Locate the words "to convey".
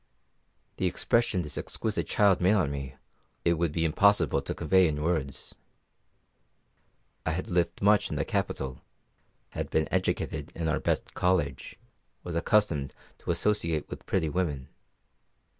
4.41-4.87